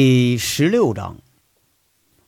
[0.00, 1.16] 第十六章。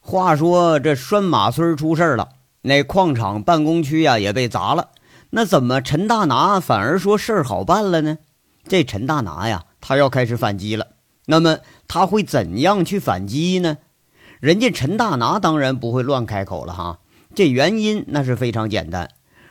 [0.01, 2.31] 话说这拴马村出事了，
[2.63, 4.89] 那矿场办公区呀也被砸了。
[5.31, 8.19] 那怎么陈大拿反而说事儿好办了呢？
[8.67, 10.89] 这陈大拿呀，他要开始反击了。
[11.27, 13.79] 那么他会怎样去反击呢？
[14.41, 16.99] 人家陈大拿当然不会乱开口了哈。
[17.37, 19.11] 这原因那是非常简单。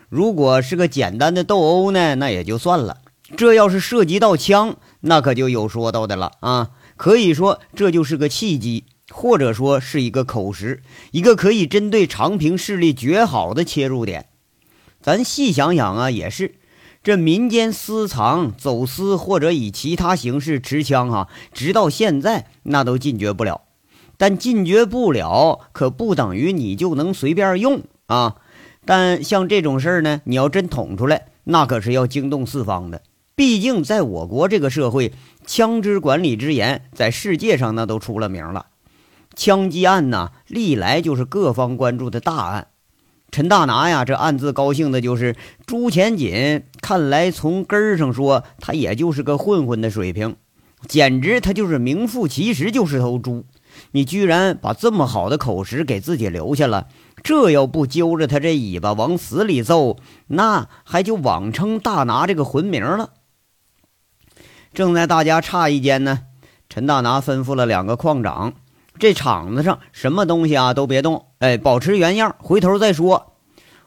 [0.09, 2.97] 如果是个简单的斗殴呢，那也就算了。
[3.37, 6.71] 这要是涉及到枪，那可就有说道的了啊。
[6.99, 14.25] 可以说，这就是个契机，或者说是一个口实，一个可以针对长平势力绝好的切入点。
[15.01, 16.55] 咱细想想啊，也是，
[17.01, 23.61] 这民间私藏、走私或者以其他形式持枪啊，直到现在那都禁绝不了。
[24.17, 28.35] 但禁绝不了，可不等于你就能随便用啊。
[28.83, 33.01] 但像这种事儿呢，你要真捅出来，那可是要惊动四方的。
[33.39, 35.13] 毕竟，在我国这个社会，
[35.45, 38.65] 枪支管理之严，在世界上那都出了名了。
[39.33, 42.67] 枪击案呢，历来就是各方关注的大案。
[43.31, 46.65] 陈大拿呀，这暗自高兴的就是朱前锦。
[46.81, 50.35] 看来从根儿上说，他也就是个混混的水平，
[50.89, 53.45] 简直他就是名副其实就是头猪。
[53.91, 56.87] 你居然把这么好的口实给自己留下了，
[57.23, 59.95] 这要不揪着他这尾巴往死里揍，
[60.27, 63.11] 那还就枉称大拿这个混名了。
[64.79, 66.21] 正在大家诧异间呢，
[66.69, 68.53] 陈大拿吩咐了两个矿长
[68.97, 73.33] ：“这场子上什么东西啊都别动，哎，保持原样，回头再说。”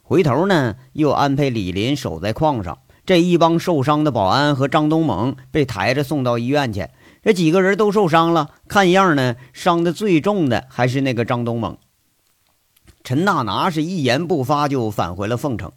[0.04, 2.80] 回头呢，又安排李林守在矿上。
[3.06, 6.86] 这一帮受伤的保安和张东猛被抬着送到医院去。
[7.22, 11.78] 这几个人都受伤了，看样呢，伤的最重的还是那个张东猛。
[13.02, 15.72] 陈大拿是一言不发就返回了凤城。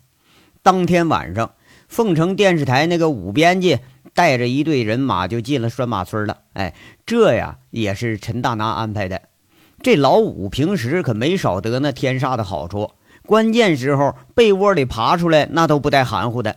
[0.61, 1.52] 当天晚上，
[1.88, 3.80] 凤城电视台那个五编辑。
[4.14, 6.38] 带着一队人马就进了拴马村了。
[6.53, 6.73] 哎，
[7.05, 9.23] 这呀也是陈大拿安排的。
[9.81, 12.92] 这老五平时可没少得那天煞的好处，
[13.25, 16.55] 关键时候被窝里爬出来那都不带含糊的。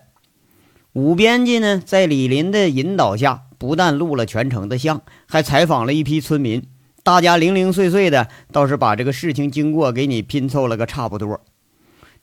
[0.93, 6.63] 五编辑呢，在李林的引导下，不但录了全程的像，还采访了一批村民，
[7.03, 11.41] 大家零零碎碎的，倒是把这个事情经过给你拼凑了个差不多。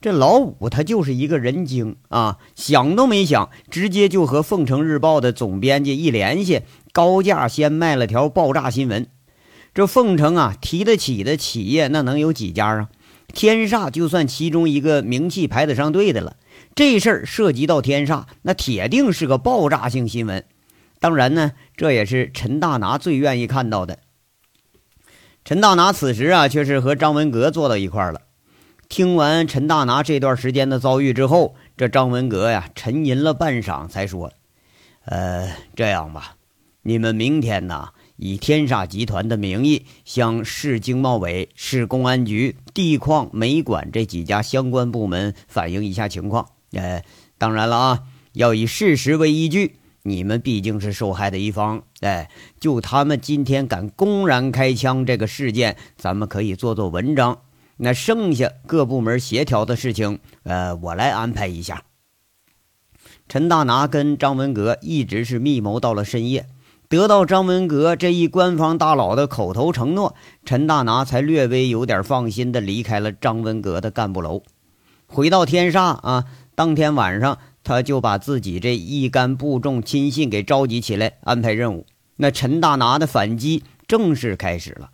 [0.00, 6.62] 这老五他就是一个人精啊，想都没想，直接就和《凤城日报》的总编辑一联系，
[6.92, 9.06] 高价先卖了条爆炸新闻。
[9.74, 12.88] 这凤城啊，提得起的企业那能有几家啊？
[13.32, 16.36] 天煞就算其中一个名气排得上队的了。
[16.74, 20.44] 这事儿涉及到天煞，那铁定是个爆炸性新闻。
[21.00, 23.98] 当然呢，这也是陈大拿最愿意看到的。
[25.44, 28.22] 陈大拿此时啊，却是和张文革坐到一块儿了。
[28.88, 34.32] 听完陈大拿这段时间的遭遇之后，这张文革呀沉吟了半晌，才说
[35.04, 36.36] ：“呃，这样吧，
[36.82, 46.50] 你们明天呢，以天煞集团的名义向市经贸委、市公安局、地矿、煤管这几家相关部门反映一下情况。
[46.70, 47.02] 呃，
[47.38, 48.02] 当然了啊，
[48.34, 49.76] 要以事实为依据。
[50.04, 52.30] 你们毕竟是受害的一方，哎，
[52.60, 57.40] 就他们今天敢公然开枪这个事件，咱们可以做做文章。”
[57.78, 61.84] 那剩下各部门协调的事情，呃，我来安排一下。
[63.28, 66.46] 陈大拿跟张文革一直是密谋到了深夜，
[66.88, 70.14] 得到张文革这一官方大佬的口头承诺，
[70.44, 74.42] 陈大拿才略微有点放心的离开了张文革的干部楼，
[75.06, 76.24] 回到天煞啊。
[76.54, 81.84] 当天晚上，他就把自己这一干部众亲信给召集起来，安排任务。
[82.16, 84.90] 那陈大拿的反击正式开始了。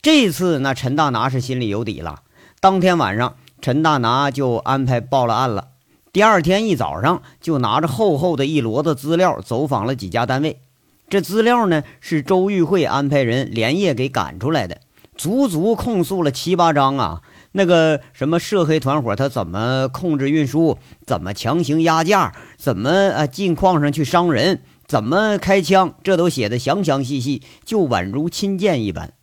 [0.00, 2.22] 这次那陈大拿是心里有底了。
[2.60, 5.68] 当天晚上，陈大拿就安排报了案了。
[6.12, 10.60] 第二天一早上，就拿着厚厚的一摞子资料走访了几家单位。
[11.08, 14.80] 这资料呢，是周玉慧安排人连夜给赶出来的，
[15.16, 17.22] 足足控诉了七八章啊。
[17.52, 29.14] 那个什么涉黑团伙，他怎么控制运输，怎么强行压价，怎么啊进矿上去伤人，怎么开枪，这都写的详详细细，就宛如亲见一般。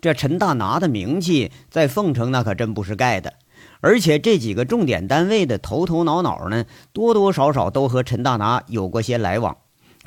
[0.00, 3.34] 这陈大拿的名气在凤城那可真不是盖的，
[3.80, 9.56] 而且这几个重点单位的头头脑脑呢，多多少少都和陈大拿有过些来往。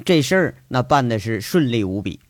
[0.05, 2.21] 这事儿那办的是顺利无比，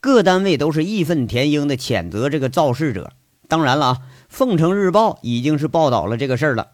[0.00, 3.12] 各单位都是义愤填膺的谴责这个造事者。
[3.48, 3.98] 当然了啊，
[4.28, 6.68] 凤城日报已经是报道了这个事儿了。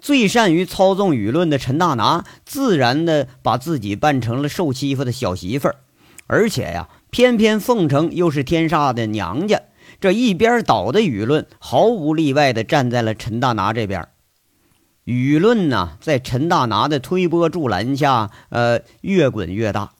[0.00, 5.76] 最善于操纵舆论的陈大拿，自然的把自己扮成了受欺负的小媳妇儿，
[6.26, 9.62] 而且呀，偏偏凤城又是天煞的娘家。
[10.04, 14.06] 这一边倒的舆论毫无例外地站在了陈大拿这边，
[15.06, 19.92] 舆论呢，在陈大拿的推波助澜下，呃，越滚越大。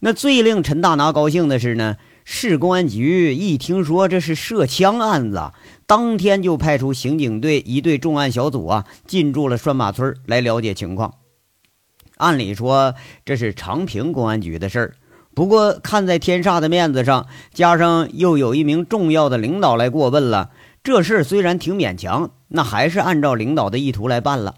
[0.00, 5.52] 那最令陈大拿高兴的是呢，市公安局一听说这是涉枪案子，
[5.86, 11.14] 当天就派出刑警队一队重案小组啊，进驻了拴马村来了解情况。
[12.16, 14.94] 按理说这是长平公安局的事儿，
[15.36, 20.48] 不过看在天煞的面子上，加上又有一名重要的领导来过问了，
[20.82, 24.54] 这事虽然挺勉强，那还是按照领导的意图来办了。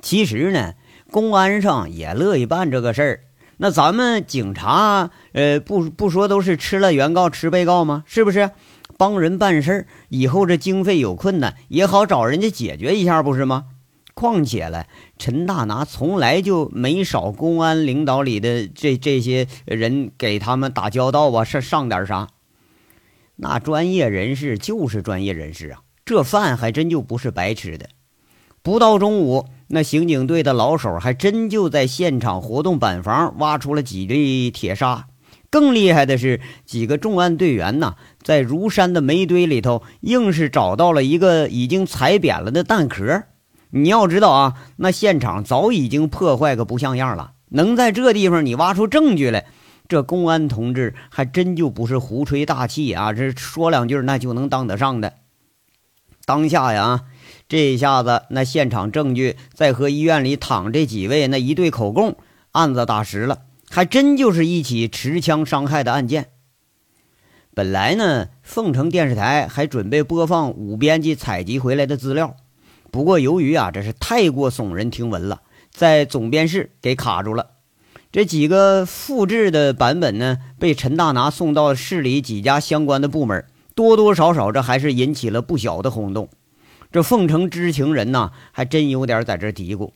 [0.00, 0.74] 其实呢，
[1.10, 3.20] 公安上也乐意办这个事儿。
[3.56, 8.04] 那咱们警察，呃，不不说都是吃了原告吃被告吗？
[8.06, 8.52] 是不是？
[8.96, 13.64] 帮人办事儿，以后这经费有困难也好找人家解决一下，不是吗？
[14.14, 14.86] 况且了，
[15.18, 22.28] 陈大拿从来就没少公安领导里的这这些人给他们打交道啊，上上点啥？
[23.36, 27.88] 那专业人士就是专业人士啊，这饭还真就不是白吃的。
[28.62, 29.46] 不到中午。
[29.74, 35.06] 那刑警队的老手还真就在现场活动板房挖出了几粒铁砂，
[35.48, 43.22] 更厉害的是，几个重案队员呐，在如山的煤堆里头，硬是找到了一个已经踩扁了的弹壳。
[43.74, 49.46] 你要知道啊，那现场早已经破坏个不像样了，能在这地方你挖出证据来，
[49.88, 55.14] 这公安同志还真就不是胡吹大气啊，这说两句那就能当得上的。
[56.24, 57.02] 当下呀。
[57.48, 62.16] 这一下子，那现场证据再和医院里躺这几位那一对口供，
[62.52, 66.28] 案子打实了，还真就是一起持枪伤害的案件。
[67.52, 72.36] 本来呢，凤城电视台还准备播放五编辑采集回来的资料，
[72.92, 75.40] 不过由于啊，这是太过耸人听闻了，
[75.70, 77.52] 在总编室给卡住了。
[78.12, 86.28] 这几个复制的版本呢，被陈大拿送到市里几家相关的部门，多多少少这还是引起了不小的轰动。
[86.92, 89.92] 这凤城知情人呐，还真有点在这嘀咕：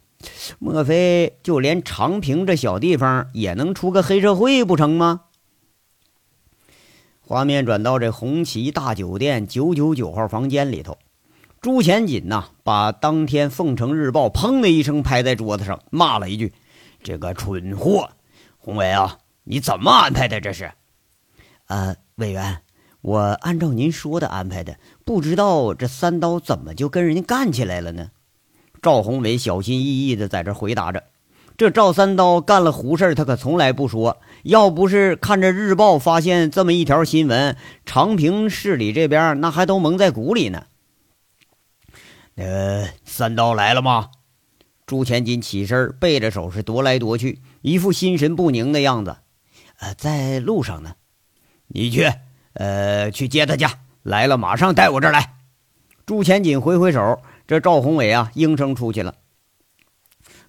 [0.58, 5.20] 莫非就连长平这小地方也能出个黑社会不成吗？
[7.20, 10.96] 画面转到这红旗大酒店九九九号房间里头，
[11.66, 16.52] 朱前锦呐，把当天《凤城日报》砰的一声拍在桌子上，骂了一句
[17.02, 18.10] ：“这个蠢货！
[18.56, 20.40] 宏伟啊，你怎么安排的？
[20.40, 20.70] 这是？”
[21.66, 22.58] 呃，委员。
[23.00, 28.12] 我按照您说的安排的，不知道这三刀怎么就跟人家干起来了呢？
[28.80, 31.02] 赵宏伟小心翼翼的在这回答着。
[31.56, 34.18] 这赵三刀干了胡事他可从来不说。
[34.44, 40.66] 要不是看着日报发现这么一条新闻，长平市里这边那还都蒙在鼓里呢。
[42.36, 44.10] 呃，三刀来了吗？
[44.86, 49.16] 朱前锦起身，背着手是踱来踱去，一副心神不宁的样子。
[49.78, 50.94] 呃，在路上呢。
[51.66, 52.12] 你去。
[52.52, 55.34] 呃，去接他家来了，马上带我这儿来。
[56.06, 59.16] 朱前锦挥挥手，这赵宏伟啊，应声出去了。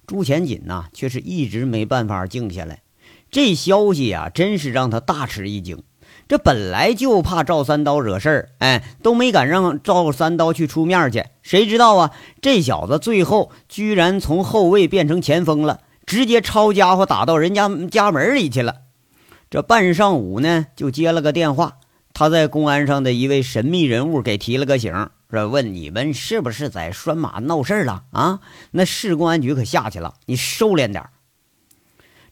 [0.06, 2.82] 朱前锦呢，却是一直没办法静下来。
[3.30, 5.82] 这消息啊，真是让他大吃一惊。
[6.28, 11.24] 这本来就怕赵三刀惹事儿，哎，都没敢让赵三刀去出面去。
[11.40, 12.10] 谁知道啊，
[12.42, 18.82] 这小子最后居然从后卫变成前锋了，直接抄家伙打到人家家门里去了。
[19.48, 21.78] 这半上午呢，就接了个电话。
[22.12, 24.92] 他在公安上的一位神秘人物给提了个醒，
[25.30, 28.40] 说：“问你们是不是在拴马闹事儿了啊？
[28.72, 31.08] 那市公安局可下去了，你收敛点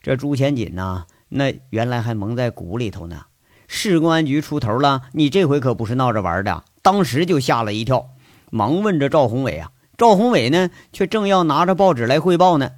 [0.03, 1.05] 这朱前锦呢？
[1.29, 3.23] 那原来还蒙在鼓里头呢。
[3.67, 6.63] 市公安局出头了，你这回可不是闹着玩的。
[6.81, 8.09] 当时就吓了一跳，
[8.49, 9.71] 忙问着赵宏伟啊。
[9.97, 12.71] 赵宏伟呢，却正要拿着报纸来汇报呢。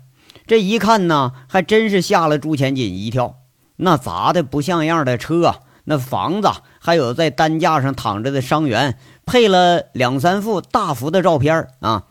[0.47, 3.35] 这一看呢，还真是吓了朱前锦一跳。
[3.77, 6.49] 那砸的不像样的车，那房子。
[6.79, 12.05] 还有在担架上躺着的伤员，配了两三幅大幅的照片啊！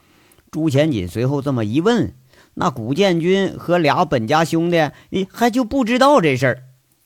[0.50, 2.14] 朱前锦随后这么一问，
[2.55, 6.62] 那古建军和俩本家兄弟， 你还就不知道这事儿？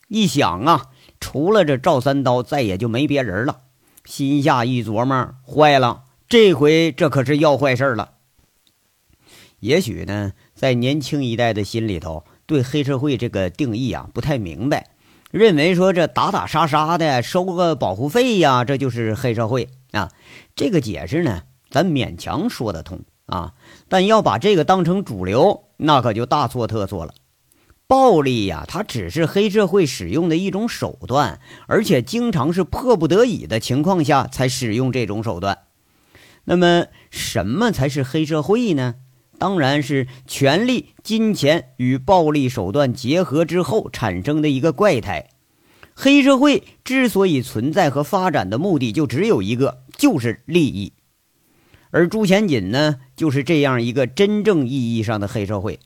[0.09, 0.87] 一想啊，
[1.23, 3.61] 除了这赵三刀，再也就没别人了。
[4.05, 8.11] 心下一琢磨，坏了，这回这可是要坏事了。
[9.61, 14.91] 也许呢，在年轻一代的心里头，对黑社会这个定义啊，不太明白。
[15.31, 20.11] 认为说这打打杀杀的收个保护费呀，这就是黑社会啊。
[20.57, 23.55] 这个解释呢，咱勉强说得通啊。
[23.89, 27.15] 但要把这个当成主流，那可就大错特错了。
[27.93, 35.59] 暴力呀，它只是黑社会使用的一种手段，而且经常是迫不得已的情况下才使用这种手段。
[36.45, 38.95] 那么，什么才是黑社会呢？
[39.39, 45.29] 当然是权力、金钱与暴力手段结合之后产生的一个怪胎。
[45.95, 50.95] 黑社会之所以存在和发展的目的就只有一个，就是利益。
[51.91, 55.79] 而朱前锦呢，就是这样一个真正意义上的黑社会。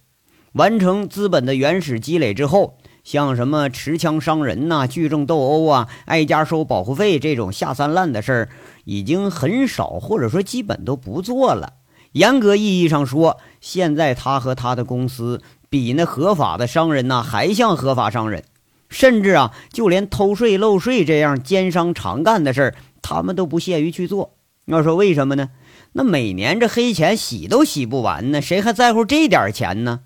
[0.56, 8.48] 完成资本的原始积累之后，像什么持枪伤人呐、聚众斗殴啊、挨家收保护费这种下三滥的事儿，
[8.86, 11.74] 已经很少，或者说基本都不做了。
[12.12, 18.42] 严格意义上说，现在他和他的公司比那合法的商人呐还像合法商人，
[18.88, 24.38] 甚至啊，就连偷税漏税这样奸商常干的事儿，他们都不屑于去做。
[24.64, 25.50] 要说为什么呢？
[25.92, 30.00] 那每年这黑钱洗都洗不完呢，谁还在乎这点钱呢？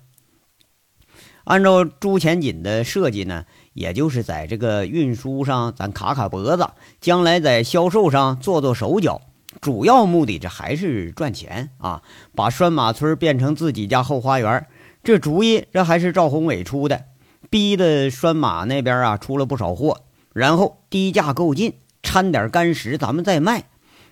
[1.43, 6.69] 按照朱前锦的设计呢，也就是在这个运输上咱卡卡脖子，
[6.99, 9.21] 将来在销售上做做手脚，
[9.59, 12.03] 主要目的这还是赚钱啊！
[12.35, 14.67] 把拴马村变成自己家后花园，
[15.03, 17.05] 这主意这还是赵宏伟出的，
[17.49, 20.01] 逼的拴马那边啊出了不少货，
[20.33, 23.63] 然后低价购进，掺点干石，咱们再卖，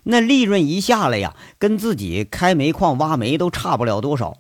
[0.04, 4.38] 那利润一下来呀，跟自己开煤矿挖煤都差不了多少。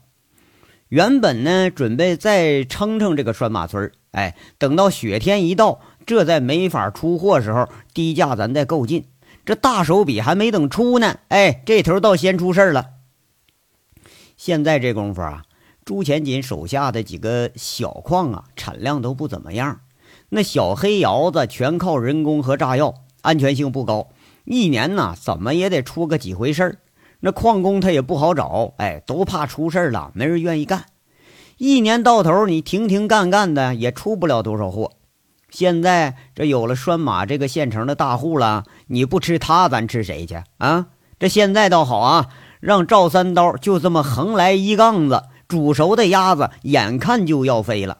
[0.90, 9.06] 原本呢，准备再撑撑这个拴马村哎，等到雪天一到，这再没法出货时候，低价咱再购进。
[9.46, 12.88] 这大手笔还没等出呢，哎，这头倒先出事了。
[14.36, 15.44] 现在这功夫啊，
[15.86, 19.82] 朱前锦手下的几个小矿啊，产量都不怎么样。
[20.30, 24.10] 那小黑窑子全靠人工和炸药，安全性不高，
[24.46, 26.80] 一年呢怎么也得出个几回事儿。
[27.22, 30.86] 那矿工他也不好找，哎，都怕出事了，没人愿意干。
[31.58, 34.94] 一年到头，你停停干干的也出不了多少货。
[35.50, 40.88] 现在这有了拴马这个现成的大户了，你不吃他，咱吃谁去啊？
[41.20, 42.30] 这现在倒好啊，
[42.62, 47.98] 让赵三刀就这么横来一杠子，煮熟的鸭子眼看就要飞了。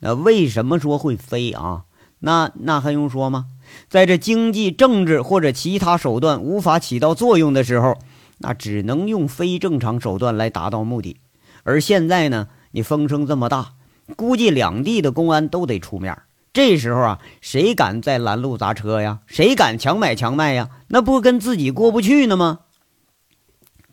[0.00, 1.84] 那为什么说会飞啊？
[2.18, 3.46] 那那还用说吗？
[3.88, 7.96] 在这经济、政治或者其他手段无法起到作用的时候。
[8.38, 11.18] 那只能用非正常手段来达到目的，
[11.62, 13.74] 而现在呢，你风声这么大，
[14.16, 16.16] 估计两地的公安都得出面。
[16.52, 19.20] 这时候啊，谁敢在拦路砸车呀？
[19.26, 20.68] 谁敢强买强卖呀？
[20.88, 22.60] 那不跟自己过不去呢吗？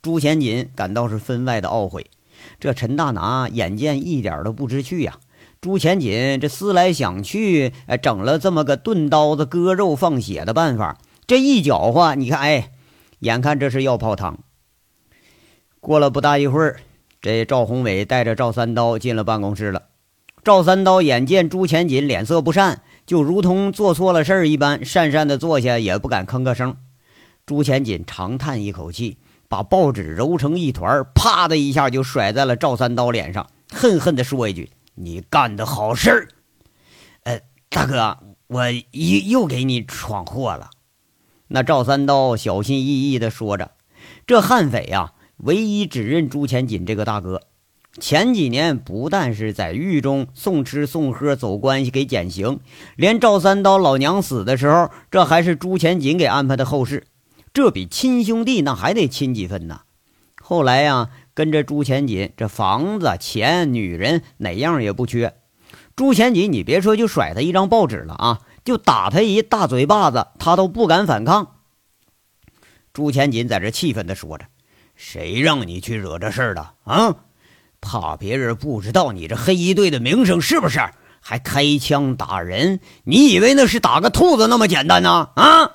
[0.02, 2.08] 朱贤锦感到是分外的懊悔。
[2.60, 5.18] 这陈大拿眼见一点都不知趣呀。
[5.60, 10.98] 朱贤锦这思来想去，哎，整了这么个钝刀子割肉放血的办法。
[11.28, 12.72] 这一搅和，你看，哎。
[13.22, 14.40] 眼看这是要泡汤，
[15.80, 16.80] 过了不大一会儿，
[17.22, 19.84] 这赵宏伟带着赵三刀进了办公室了。
[20.44, 26.78] 赵三刀眼见朱前锦脸色不善，就如同做错了事儿一般，讪讪的坐下，也不敢吭个声。
[27.46, 36.28] 朱前锦长叹一口气，把报纸揉成一团，啪的一下就甩在了赵三刀脸上，恨恨地说一句：“你干的好事儿！”
[37.22, 40.72] 呃，大哥，我又又给你闯祸了。
[41.54, 43.72] 那赵三刀小心翼翼地说着
[44.26, 47.42] ：“这悍匪呀，唯一只认朱钱锦这个大哥。
[48.00, 52.62] 前几年不但是在狱中送吃送喝走关系给减刑，
[52.96, 57.04] 连赵三刀老娘死的时候，这还是朱钱锦给安排的后事。
[57.54, 59.82] 这比亲兄弟那还得亲几分呢。
[60.42, 65.34] 后来呀，跟着朱钱锦，这房子、钱、女人哪样也不缺。
[65.98, 71.56] 朱钱锦，你别说就甩他一张报纸了啊！”就打他一大嘴巴子，他都不敢反抗。
[72.94, 74.46] 朱前锦在这气愤地说着
[74.96, 77.16] ：“谁让你去惹这事儿的啊？
[77.80, 80.80] 怕别人不知道你这黑衣队的名声是不是？
[81.20, 82.80] 还开枪打人？
[83.04, 85.30] 你以为那是打个兔子那么简单呢？
[85.36, 85.72] 啊！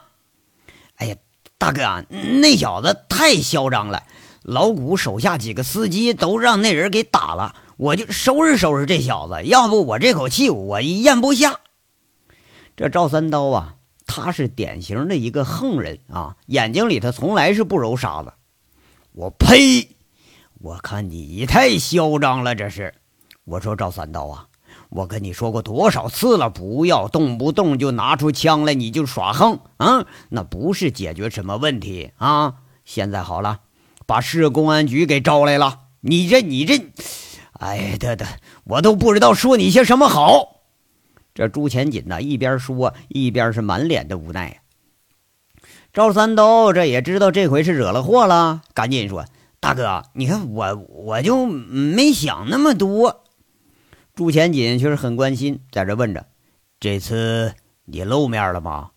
[0.96, 1.16] 哎呀，
[1.58, 2.04] 大哥，
[2.40, 4.02] 那小子太嚣张了，
[4.42, 11.58] 老谷手下几个司机都让那人给打了，我就收拾收拾这小子，要不我这口气我咽不下。”
[12.76, 18.34] 这赵三刀啊，他是典型的一个横人啊，眼睛里头从来是不揉沙子。
[19.12, 19.96] 我呸！
[20.60, 22.92] 我看你太嚣张了，这是。
[23.44, 24.48] 我说赵三刀啊，
[24.90, 32.56] 我跟你说过多少次了，不要动不动就拿出枪来，你就耍横啊，那不是解决什么问题啊。
[32.84, 33.60] 现在好了，
[34.04, 36.92] 把市公安局给招来了，你这你这，
[37.52, 38.26] 哎得得，
[38.64, 40.55] 我都不知道说你些什么好。
[41.36, 44.56] 这朱钱锦呢，一边说一边是满脸的无奈呀。
[45.92, 49.26] 赵三刀这也知道这回是惹了祸了，赶紧说
[49.60, 53.24] ：“大哥，你看我我就没想那么多。”
[54.16, 56.24] 朱钱锦却是很关心，在这问着
[56.80, 57.52] ：“这次
[57.84, 58.92] 你露面了吗？”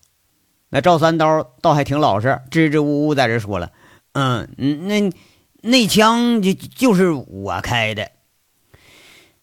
[0.72, 3.70] 那赵三刀倒还挺老实，支支吾吾在这说了
[4.12, 4.48] ：“嗯，
[4.86, 5.12] 那
[5.60, 8.10] 那枪就就是我开的。”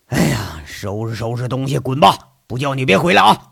[0.07, 2.26] 哎呀，收拾收拾东西，滚吧！
[2.47, 3.51] 不叫你别回来啊！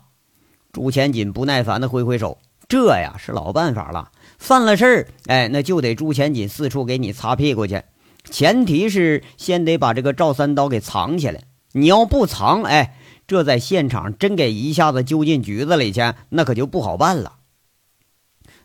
[0.72, 2.38] 朱前锦不耐烦的挥挥手，
[2.68, 4.10] 这呀是老办法了。
[4.38, 7.82] 犯了事儿，哎，那就得朱前锦四处给你擦屁股去。
[8.24, 11.42] 前提是先得把这个赵三刀给藏起来。
[11.72, 17.34] 你要不藏，哎，这在现场真给一下子揪进局子里去，那可就不好办了。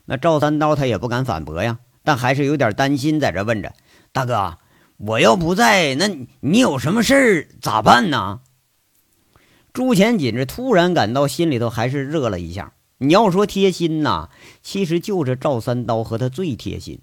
[0.06, 3.72] 那赵三刀他也不敢反驳呀，但还是有点担心，在这问着
[4.12, 4.58] ：“大哥，
[4.96, 6.08] 我要不在，那
[6.40, 8.40] 你有什么事儿咋办呢？”
[9.72, 12.74] 朱钱锦这突然感到心里头还是热了一下。
[12.98, 14.28] 你要说贴心呐，
[14.62, 17.00] 其实就这赵三刀和他最贴心。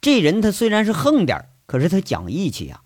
[0.00, 2.80] 这人他虽然是横点可是他讲义气呀。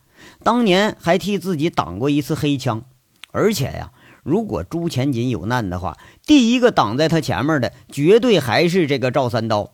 [0.45, 2.85] 当年还替自己挡过一次黑枪，
[3.33, 9.73] 而且呀，如果朱钱锦有难的话，第一个挡在他前面的绝对还是这个赵三刀。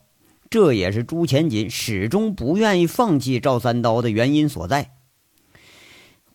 [0.48, 4.92] 这也是朱钱锦始终不愿意放弃赵三刀的原因所在。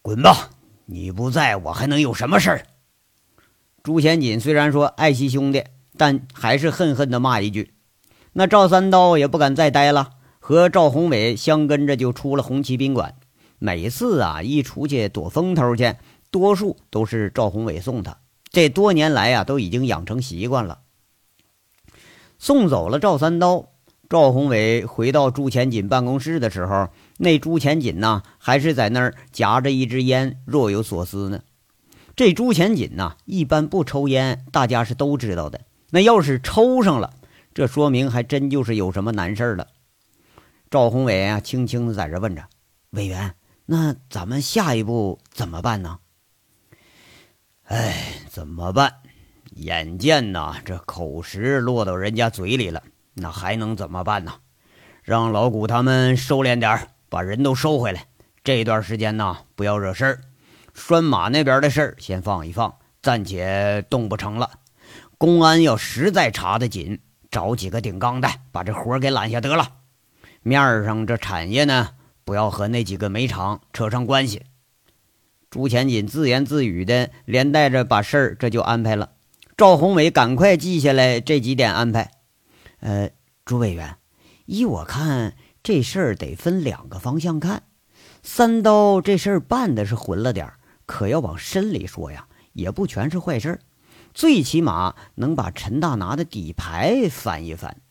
[0.01, 0.49] 滚吧！
[0.85, 2.67] 你不在我还能有什么事儿？
[3.83, 5.65] 朱钱锦虽然说爱惜兄弟，
[5.97, 7.73] 但还是恨恨地骂一句。
[8.31, 13.15] 那赵三刀也不敢再待了，和赵宏伟相跟着就出了红旗宾馆。
[13.59, 15.95] 每次啊，一出去躲风头去，
[16.31, 18.19] 多数都是赵宏伟送他。
[18.49, 20.79] 这多年来啊，都已经养成习惯了。
[22.39, 23.67] 送走了赵三刀，
[24.07, 26.87] 赵宏伟回到朱钱锦办公室的时候，
[27.17, 31.41] 那朱钱锦呢，还是在那儿夹着一支烟，若有所思呢。
[32.15, 35.61] 这朱钱锦呐，一般不抽烟，大家是都知道的。
[35.89, 37.13] 那要是抽上了，
[37.53, 39.67] 这说明还真就是有什么难事了。
[40.69, 42.43] 赵宏伟啊，轻轻的在这问着
[42.91, 43.35] 委员。
[43.65, 45.99] 那咱们下一步怎么办呢？
[47.63, 48.93] 哎，怎么办？
[49.55, 54.33] 眼见呐，这口实落到人家嘴里了，那还能怎么办呢？
[55.01, 58.07] 让老谷他们收敛点把人都收回来。
[58.43, 60.21] 这段时间呢，不要惹事儿。
[60.73, 64.49] 拴马那边的事儿先放一放，暂且动不成了。
[65.17, 66.99] 公安要实在查得紧，
[67.31, 69.67] 找几个顶缸的，把这活给揽下得了。
[70.41, 71.91] 面上这产业呢？
[72.25, 74.43] 不要和那几个煤厂扯上关系。
[75.49, 79.11] 朱钱锦自言自语的，连带着把事儿这就安排了。
[79.55, 82.11] 赵宏伟赶快记下来这几点安排。
[82.79, 83.09] 呃，
[83.45, 83.97] 朱委员，
[84.45, 87.63] 依我看，这事儿得分两个方向看。
[88.23, 93.59] 三刀这事儿办的是混了点儿，可要往深里说呀，也不全是坏事。
[94.13, 97.81] 最起码能把陈大拿的底牌翻一翻。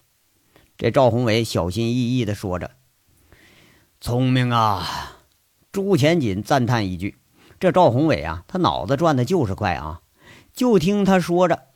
[0.77, 2.71] 这赵宏伟小心翼翼的说着。
[4.01, 5.19] 聪明啊！
[5.71, 7.17] 朱钱锦赞叹一句
[7.59, 10.03] ：“这赵宏伟啊，他脑子转的就是快啊！”
[10.53, 11.69] 就听他说着：“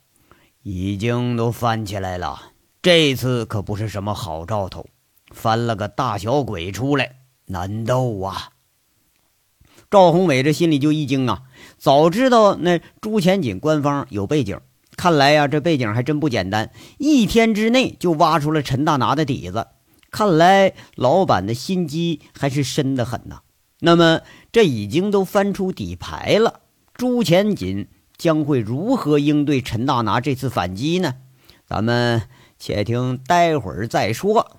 [0.61, 2.51] 已经都翻起来了，
[2.81, 4.85] 这次可不是什么好兆头，
[5.31, 8.51] 翻了个大小鬼出来，难斗啊！”
[9.89, 11.43] 赵宏伟这心里就一惊啊，
[11.77, 14.59] 早知道那朱钱锦官方有背景，
[14.97, 19.67] 看来呀，这背景还真不简单，一天之内就挖出了陈大拿的底子。
[20.11, 23.41] 看来老板的心机还是深得很呐。
[23.79, 24.21] 那么
[24.51, 26.61] 这已经都翻出底牌了，
[26.93, 31.15] 朱钱锦将会如何应对陈大拿这次反击呢？
[31.65, 32.23] 咱们
[32.57, 34.56] 且听待会儿再说。